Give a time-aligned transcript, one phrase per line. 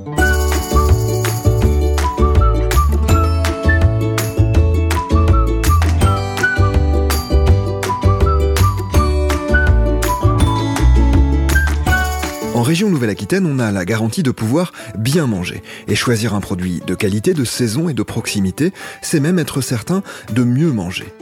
[0.00, 0.12] En
[12.62, 15.64] région Nouvelle-Aquitaine, on a la garantie de pouvoir bien manger.
[15.88, 18.72] Et choisir un produit de qualité, de saison et de proximité,
[19.02, 21.12] c'est même être certain de mieux manger.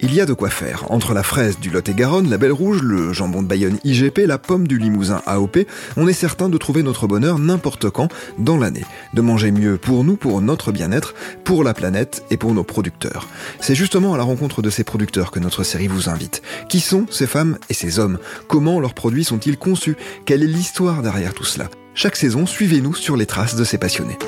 [0.00, 0.84] Il y a de quoi faire.
[0.90, 4.68] Entre la fraise du Lot-et-Garonne, la Belle Rouge, le jambon de Bayonne IGP, la pomme
[4.68, 5.66] du Limousin AOP,
[5.96, 8.08] on est certain de trouver notre bonheur n'importe quand
[8.38, 8.84] dans l'année.
[9.14, 13.28] De manger mieux pour nous, pour notre bien-être, pour la planète et pour nos producteurs.
[13.60, 16.42] C'est justement à la rencontre de ces producteurs que notre série vous invite.
[16.68, 18.18] Qui sont ces femmes et ces hommes?
[18.46, 19.96] Comment leurs produits sont-ils conçus?
[20.26, 21.68] Quelle est l'histoire derrière tout cela?
[21.94, 24.18] Chaque saison, suivez-nous sur les traces de ces passionnés.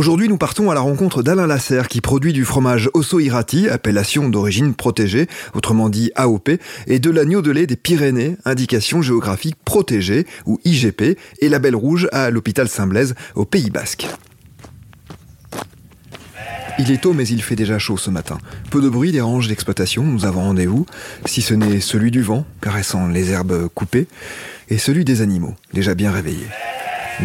[0.00, 4.30] Aujourd'hui, nous partons à la rencontre d'Alain Lasserre qui produit du fromage Osso Irati, appellation
[4.30, 6.52] d'origine protégée, autrement dit AOP,
[6.86, 12.08] et de l'agneau de lait des Pyrénées, indication géographique protégée ou IGP, et label rouge
[12.12, 14.06] à l'hôpital Saint-Blaise au Pays Basque.
[16.78, 18.38] Il est tôt mais il fait déjà chaud ce matin.
[18.70, 20.86] Peu de bruit dérange l'exploitation, nous avons rendez-vous,
[21.26, 24.06] si ce n'est celui du vent, caressant les herbes coupées,
[24.70, 26.48] et celui des animaux, déjà bien réveillés.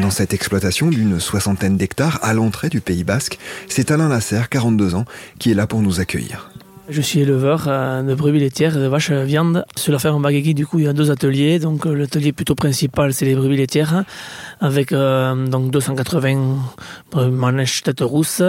[0.01, 4.93] Dans cette exploitation d'une soixantaine d'hectares à l'entrée du Pays Basque, c'est Alain Lasserre, 42
[4.93, 5.05] ans,
[5.39, 6.49] qui est là pour nous accueillir.
[6.88, 9.66] Je suis éleveur euh, de brebis laitières de vaches viande.
[9.75, 11.57] Sur la ferme Bagagui, du coup, il y a deux ateliers.
[11.59, 14.03] Donc, euh, l'atelier plutôt principal, c'est les brebis laitières,
[14.59, 16.57] avec euh, donc 280
[17.31, 18.43] manèches tête rousse,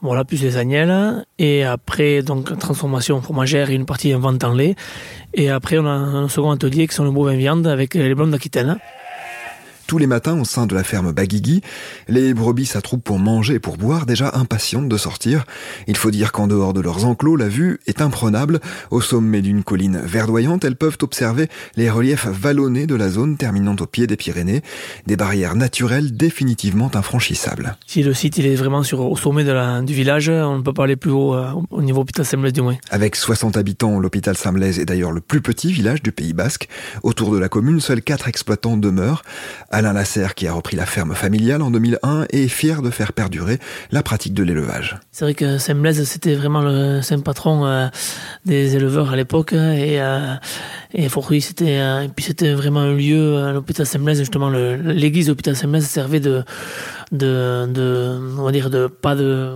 [0.00, 1.26] voilà, plus les agnelles.
[1.38, 4.76] Et après, donc, transformation fromagère et une partie en vente en lait.
[5.34, 8.30] Et après, on a un second atelier qui sont les bovins viande avec les blondes
[8.30, 8.78] d'Aquitaine.
[9.90, 11.62] Tous les matins au sein de la ferme Baguigui,
[12.06, 15.44] les brebis s'attroupent pour manger et pour boire, déjà impatientes de sortir.
[15.88, 18.60] Il faut dire qu'en dehors de leurs enclos, la vue est imprenable.
[18.92, 23.74] Au sommet d'une colline verdoyante, elles peuvent observer les reliefs vallonnés de la zone terminant
[23.80, 24.62] au pied des Pyrénées,
[25.08, 27.76] des barrières naturelles définitivement infranchissables.
[27.88, 30.62] Si le site il est vraiment sur, au sommet de la, du village, on ne
[30.62, 32.76] peut pas aller plus haut euh, au niveau hôpital Saint-Blaise du moins.
[32.90, 36.68] Avec 60 habitants, l'hôpital Saint-Blaise est d'ailleurs le plus petit village du Pays Basque.
[37.02, 39.24] Autour de la commune, seuls quatre exploitants demeurent.
[39.80, 43.58] Alain Lasserre, qui a repris la ferme familiale en 2001, est fier de faire perdurer
[43.90, 44.98] la pratique de l'élevage.
[45.10, 47.86] C'est vrai que Saint-Blaise, c'était vraiment le saint patron euh,
[48.44, 49.54] des éleveurs à l'époque.
[49.54, 50.34] Et, euh,
[50.92, 55.32] et Fortuit, c'était, euh, puis c'était vraiment un lieu, à l'hôpital Saint-Blaise, justement, l'église de
[55.32, 56.42] l'hôpital Saint-Blaise servait de,
[57.12, 59.52] de, on va dire, de, pas de,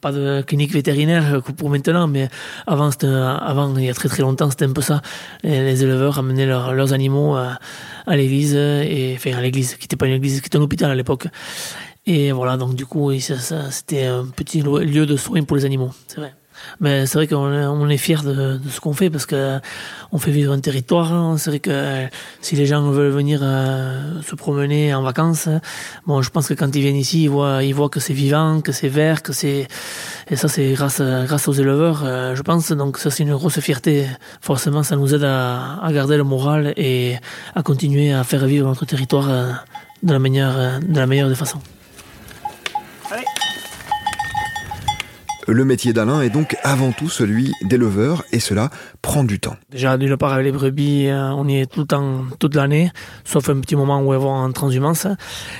[0.00, 2.28] pas de clinique vétérinaire pour maintenant, mais
[2.66, 5.00] avant, avant, il y a très très longtemps, c'était un peu ça.
[5.42, 7.58] les éleveurs amenaient leurs animaux à,
[8.06, 10.90] à l'église, et, enfin, à l'église qui n'était pas une église, qui était un hôpital
[10.90, 11.28] à l'époque.
[12.06, 16.20] Et voilà, donc du coup, c'était un petit lieu de soins pour les animaux, c'est
[16.20, 16.34] vrai.
[16.80, 19.60] Mais c'est vrai qu'on est fiers de, ce qu'on fait parce que
[20.12, 21.12] on fait vivre un territoire.
[21.12, 21.36] Hein.
[21.38, 22.06] C'est vrai que
[22.40, 25.48] si les gens veulent venir euh, se promener en vacances,
[26.06, 28.88] bon, je pense que quand ils viennent ici, ils voient, que c'est vivant, que c'est
[28.88, 29.68] vert, que c'est
[30.30, 32.72] et ça c'est grâce grâce aux éleveurs, euh, je pense.
[32.72, 34.06] Donc ça c'est une grosse fierté.
[34.40, 37.16] Forcément, ça nous aide à, garder le moral et
[37.54, 39.52] à continuer à faire vivre notre territoire euh,
[40.02, 41.60] de la meilleure de la meilleure des façons.
[45.46, 48.70] Le métier d'Alain est donc avant tout celui d'éleveur et cela
[49.02, 49.56] prend du temps.
[49.70, 52.90] Déjà, d'une part, avec les brebis, euh, on y est tout le temps, toute l'année,
[53.24, 55.06] sauf un petit moment où elles vont en transhumance.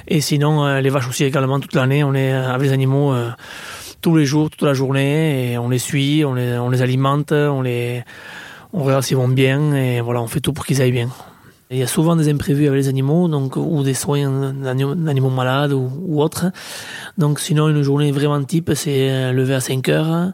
[0.08, 2.02] Et sinon, euh, les vaches aussi également toute l'année.
[2.02, 3.30] On est avec les animaux euh,
[4.00, 7.32] tous les jours, toute la journée, et on les suit, on les, on les alimente,
[7.32, 8.04] on les,
[8.72, 11.10] on regarde s'ils vont bien, et voilà, on fait tout pour qu'ils aillent bien.
[11.70, 15.72] Il y a souvent des imprévus avec les animaux, donc ou des soins d'animaux malades
[15.72, 16.46] ou, autres.
[17.16, 20.32] Donc sinon une journée vraiment type, c'est euh, lever à 5 heures,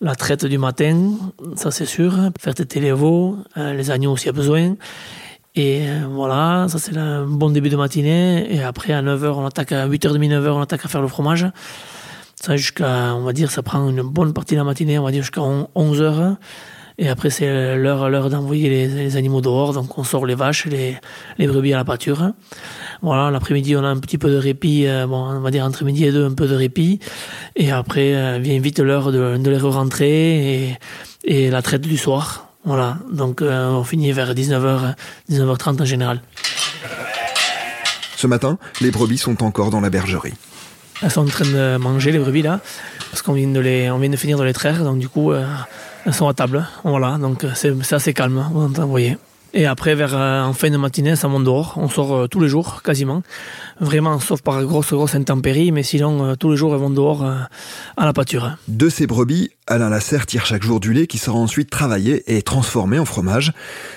[0.00, 1.12] la traite du matin,
[1.56, 4.76] ça c'est sûr, faire têter les veaux, euh, les agneaux s'il y a besoin.
[5.56, 8.46] Et euh, voilà, ça c'est un bon début de matinée.
[8.54, 11.46] Et après à 9h, on attaque à 8h30, 9h, on attaque à faire le fromage.
[12.40, 15.10] Ça jusqu'à, on va dire, ça prend une bonne partie de la matinée, on va
[15.10, 16.36] dire jusqu'à 11h.
[17.02, 19.72] Et après, c'est l'heure, l'heure d'envoyer les, animaux dehors.
[19.72, 20.98] Donc, on sort les vaches, les,
[21.38, 22.32] brebis à la pâture.
[23.00, 24.86] Voilà, l'après-midi, on a un petit peu de répit.
[24.86, 27.00] Euh, bon, on va dire entre midi et deux, un peu de répit.
[27.56, 30.76] Et après, euh, vient vite l'heure de, les rentrer
[31.24, 32.48] et, la traite du soir.
[32.64, 34.94] Voilà, donc euh, on finit vers 19h,
[35.30, 36.20] 19h30 en général.
[38.16, 40.34] Ce matin, les brebis sont encore dans la bergerie.
[41.02, 42.60] Elles sont en train de manger, les brebis, là,
[43.10, 44.84] parce qu'on vient de, les, on vient de finir de les traire.
[44.84, 45.32] Donc, du coup,
[46.06, 46.66] elles sont à table.
[46.84, 49.18] Voilà, donc euh, c'est assez calme, vous voyez.
[49.52, 51.74] Et après, vers euh, en fin de matinée, ça monte dehors.
[51.76, 53.22] On sort euh, tous les jours, quasiment.
[53.80, 58.04] Vraiment, sauf par grosse, grosse intempérie, mais sinon, tous les jours, elles vont dehors à
[58.04, 58.56] la pâture.
[58.68, 62.42] De ces brebis, Alain Lasserre tire chaque jour du lait qui sera ensuite travaillé et
[62.42, 63.52] transformé en fromage.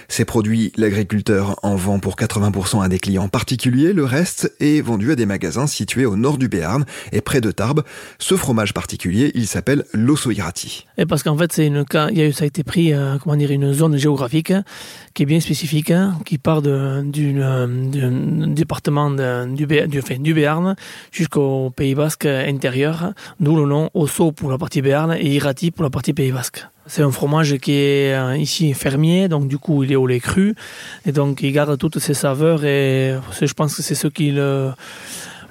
[0.08, 5.12] Ces produits, l'agriculteur en vend pour 80% à des clients particuliers, le reste est vendu
[5.12, 7.82] à des magasins situés au nord du Béarn et près de Tarbes.
[8.20, 10.86] Ce fromage particulier, il s'appelle l'osso irati.
[11.00, 13.98] Et parce qu'en fait, c'est une, ça a été pris, euh, comment dire, une zone
[13.98, 14.54] géographique
[15.16, 15.92] qui est bien spécifique,
[16.24, 17.34] qui part du
[18.54, 20.76] département du, du Béarn
[21.12, 25.84] jusqu'au Pays Basque intérieur, d'où le nom Osso pour la partie Béarn et Irati pour
[25.84, 26.66] la partie Pays Basque.
[26.86, 30.20] C'est un fromage qui est euh, ici fermier, donc du coup il est au lait
[30.20, 30.56] cru,
[31.06, 34.74] et donc il garde toutes ses saveurs, et je pense que c'est ce qui le,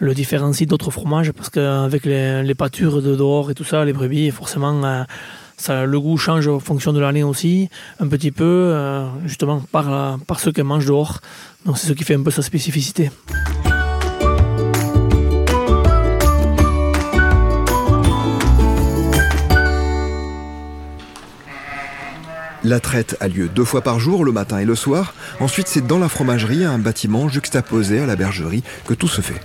[0.00, 4.30] différencie d'autres fromages, parce qu'avec les, les, pâtures de dehors et tout ça, les brebis,
[4.30, 5.04] forcément, euh,
[5.56, 7.70] ça, le goût change en fonction de l'année aussi,
[8.00, 11.20] un petit peu, euh, justement par, par ce qu'elle mange dehors.
[11.64, 13.10] Donc c'est ce qui fait un peu sa spécificité.
[22.64, 25.14] La traite a lieu deux fois par jour, le matin et le soir.
[25.40, 29.40] Ensuite, c'est dans la fromagerie, un bâtiment juxtaposé à la bergerie, que tout se fait.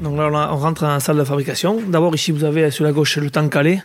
[0.00, 1.82] Donc là, on rentre la salle de fabrication.
[1.86, 3.82] D'abord, ici, vous avez sur la gauche le tank à lait.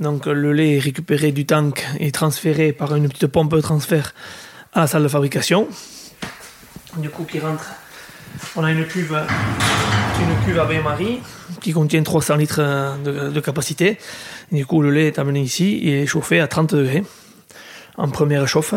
[0.00, 4.12] Donc le lait est récupéré du tank et transféré par une petite pompe de transfert
[4.72, 5.68] à la salle de fabrication.
[6.96, 7.66] Du coup, qui rentre,
[8.56, 9.20] on a une cuve,
[10.18, 11.20] une cuve à bain-marie
[11.60, 12.60] qui contient 300 litres
[13.04, 13.98] de, capacité.
[14.50, 17.04] du coup, le lait est amené ici et est chauffé à 30 degrés
[17.96, 18.74] en première chauffe.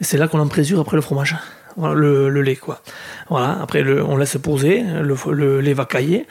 [0.00, 1.36] C'est là qu'on en présure après le fromage.
[1.76, 2.82] le, lait, quoi.
[3.28, 6.26] Voilà, après, on laisse poser, le, lait va cailler.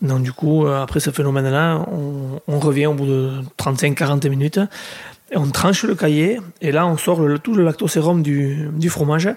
[0.00, 1.86] Donc, du coup, euh, après ce phénomène-là,
[2.48, 4.60] on, revient au bout de 35-40 minutes.
[5.30, 9.30] Et on tranche le cahier et là on sort tout le lactosérum du, du fromage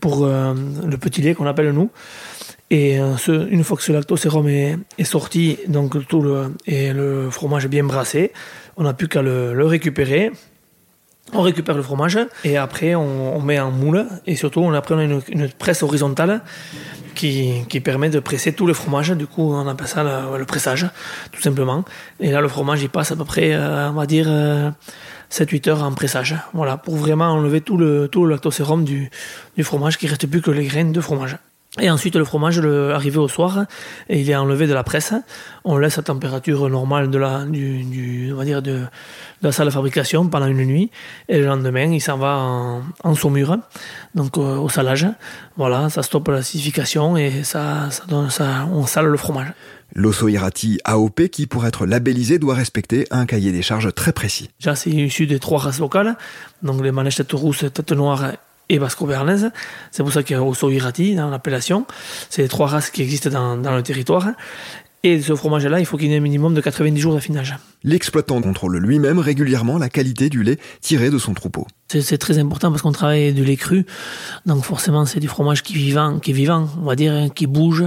[0.00, 0.52] pour euh,
[0.84, 1.92] le petit lait qu'on appelle nous.
[2.70, 3.16] Et euh,
[3.50, 7.84] une fois que ce lactosérum est, est sorti, donc tout le, et le fromage bien
[7.84, 8.32] brassé,
[8.76, 10.30] on n'a plus qu'à le, récupérer.
[11.34, 14.98] On récupère le fromage et après on, met en moule et surtout on, après on
[14.98, 16.40] a une, presse horizontale
[17.14, 19.10] qui, qui, permet de presser tout le fromage.
[19.10, 20.86] Du coup on appelle ça le, pressage
[21.30, 21.84] tout simplement.
[22.18, 24.26] Et là le fromage il passe à peu près euh, on va dire
[25.30, 26.34] 7-8 euh, heures en pressage.
[26.54, 29.10] Voilà pour vraiment enlever tout le, tout le lactosérum du,
[29.54, 31.36] du fromage qui reste plus que les graines de fromage.
[31.80, 33.66] Et ensuite, le fromage, le, arrivé au soir,
[34.08, 35.12] et il est enlevé de la presse.
[35.64, 38.84] On laisse à température normale de la, du, on va dire de,
[39.42, 40.90] la salle de fabrication pendant une nuit.
[41.28, 43.58] Et le lendemain, il s'en va en, en, saumure,
[44.14, 45.06] donc euh, au salage.
[45.56, 49.52] Voilà, ça stoppe l'acidification et ça, ça, donne, ça, on sale le fromage.
[49.94, 54.50] L'osso irati AOP, qui pour être labellisé doit respecter un cahier des charges très précis.
[54.58, 56.16] Déjà, c'est issu des trois races locales,
[56.62, 58.32] donc les manèges tête rousse, tête noire
[58.68, 59.50] et basco-bernaise.
[59.90, 61.86] C'est pour ça qu'il y a Osso Irati dans l'appellation.
[62.30, 64.26] C'est les trois races qui existent dans le territoire.
[65.04, 67.54] Et ce fromage-là, il faut qu'il ait un minimum de 90 jours d'affinage.
[67.84, 71.66] L'exploitant contrôle lui-même régulièrement la qualité du lait tiré de son troupeau.
[71.90, 73.86] C'est très important parce qu'on travaille du lait cru,
[74.44, 77.28] donc forcément c'est du fromage qui est vivant, qui est vivant, on va dire, hein,
[77.30, 77.84] qui bouge,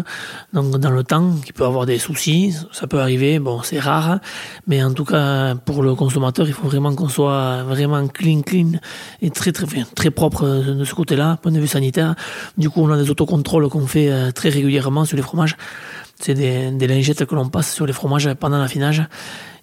[0.54, 4.20] donc dans le temps, qui peut avoir des soucis, ça peut arriver, bon c'est rare,
[4.66, 8.72] mais en tout cas pour le consommateur, il faut vraiment qu'on soit vraiment clean, clean
[9.22, 12.16] et très très très propre de ce côté-là, point de vue sanitaire.
[12.58, 15.58] Du coup, on a des autocontrôles qu'on fait euh, très régulièrement sur les fromages.
[16.22, 19.04] C'est des, lingettes que l'on passe sur les fromages pendant l'affinage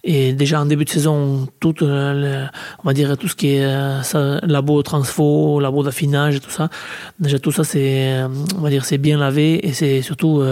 [0.05, 2.47] et déjà en début de saison, tout, euh,
[2.83, 6.69] on va dire tout ce qui est euh, labo transfo, labo d'affinage, tout ça,
[7.19, 10.43] déjà tout ça c'est, euh, c'est bien lavé et c'est surtout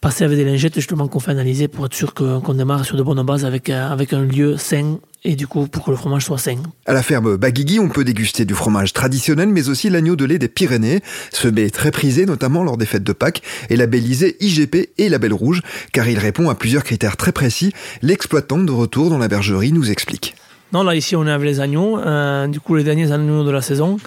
[0.00, 3.02] passer avec des lingettes justement qu'on fait analyser pour être sûr qu'on démarre sur de
[3.02, 6.38] bonnes bases avec, avec un lieu sain et du coup pour que le fromage soit
[6.38, 6.58] sain.
[6.86, 10.38] À la ferme Baguigui, on peut déguster du fromage traditionnel mais aussi l'agneau de lait
[10.38, 11.00] des Pyrénées,
[11.32, 15.32] ce mets très prisé notamment lors des fêtes de Pâques et labellisé IGP et label
[15.32, 15.62] rouge
[15.92, 17.72] car il répond à plusieurs critères très précis.
[18.00, 20.36] L'exploitant de retour dans la bergerie nous explique.
[20.72, 23.50] Non, là ici on est avec les agneaux, euh, du coup les derniers agneaux de
[23.50, 23.98] la saison.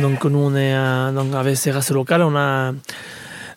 [0.00, 2.72] Donc nous on est euh, donc avec ces races locales, on a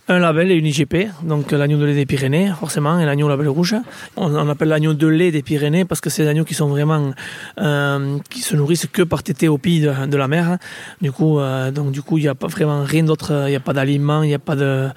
[0.08, 3.48] un label et une IGP, donc l'agneau de lait des Pyrénées, forcément, et l'agneau label
[3.50, 3.76] rouge.
[4.18, 7.12] On, appelle l'agneau de lait des Pyrénées parce que c'est des agneaux qui sont vraiment,
[7.60, 10.58] euh, qui se nourrissent que par tété au pied de, la mer.
[11.02, 13.56] Du coup, euh, donc du coup, il n'y a pas vraiment rien d'autre, il n'y
[13.56, 14.90] a pas d'aliments, il n'y a pas de,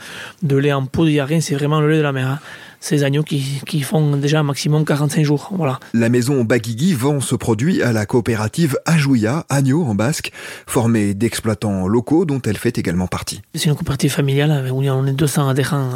[0.43, 2.39] de lait en poudre, il n'y a rien, c'est vraiment le lait de la mer
[2.81, 5.51] ces agneaux qui, qui, font déjà un maximum 45 jours.
[5.53, 5.81] Voilà.
[5.95, 10.33] La maison Baguigui vend ce produit à la coopérative Ajouya, Agneau en basque,
[10.67, 13.43] formée d'exploitants locaux dont elle fait également partie.
[13.55, 15.91] C'est une coopérative familiale où on est 200 adhérents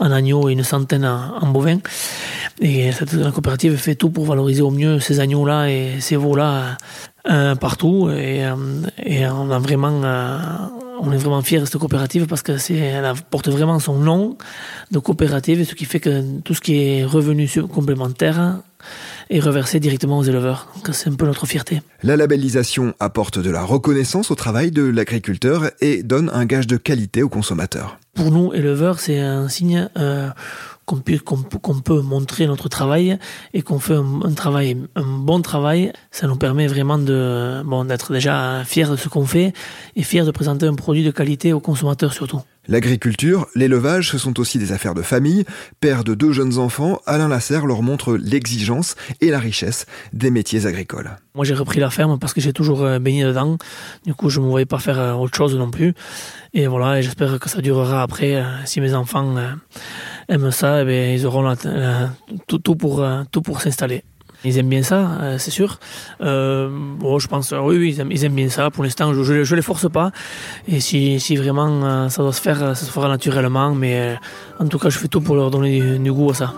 [0.00, 1.80] en agneaux et une centaine en, bovins.
[2.60, 6.76] Et cette coopérative fait tout pour valoriser au mieux ces agneaux-là et ces veaux-là
[7.30, 8.10] euh, partout.
[8.10, 8.54] Et, euh,
[9.04, 10.00] et, on a vraiment...
[10.02, 10.38] Euh,
[11.04, 14.36] on est vraiment fiers de cette coopérative parce que c'est, elle porte vraiment son nom
[14.92, 18.58] de coopérative, ce qui fait que tout ce qui est revenu complémentaire
[19.28, 20.68] est reversé directement aux éleveurs.
[20.92, 21.82] C'est un peu notre fierté.
[22.04, 26.76] La labellisation apporte de la reconnaissance au travail de l'agriculteur et donne un gage de
[26.76, 27.98] qualité aux consommateurs.
[28.14, 30.28] Pour nous, éleveurs, c'est un signe euh,
[30.86, 33.18] qu'on peut, qu'on peut montrer notre travail
[33.54, 35.92] et qu'on fait un, travail, un bon travail.
[36.10, 39.52] Ça nous permet vraiment de, bon, d'être déjà fiers de ce qu'on fait
[39.96, 42.40] et fiers de présenter un produit de qualité aux consommateurs surtout.
[42.68, 45.44] L'agriculture, l'élevage, ce sont aussi des affaires de famille.
[45.80, 50.66] Père de deux jeunes enfants, Alain Lasserre leur montre l'exigence et la richesse des métiers
[50.66, 51.10] agricoles.
[51.34, 53.58] Moi, j'ai repris la ferme parce que j'ai toujours euh, baigné dedans.
[54.06, 55.92] Du coup, je ne me voyais pas faire euh, autre chose non plus.
[56.54, 58.36] Et voilà, j'espère que ça durera après.
[58.36, 59.34] Euh, si mes enfants
[60.28, 61.56] aiment ça, eh ils auront
[62.78, 64.04] pour, tout pour s'installer.
[64.44, 65.78] Ils aiment bien ça, euh, c'est sûr.
[66.20, 68.70] Euh, bon, je pense, oui, ils aiment, bien ça.
[68.70, 70.10] Pour l'instant, je ne les force pas.
[70.66, 73.74] Et si, vraiment euh, ça doit se faire, ça se fera naturellement.
[73.74, 74.16] Mais
[74.58, 76.54] en tout cas, je fais tout pour leur donner du, goût à ça.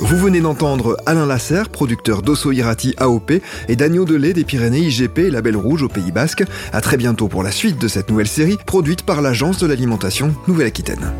[0.00, 3.32] Vous venez d'entendre Alain Lasserre, producteur d'Osso Irati AOP
[3.68, 6.44] et d'agneau de lait des Pyrénées IGP Label Rouge au Pays Basque.
[6.72, 10.34] À très bientôt pour la suite de cette nouvelle série produite par l'Agence de l'alimentation
[10.46, 11.12] Nouvelle-Aquitaine.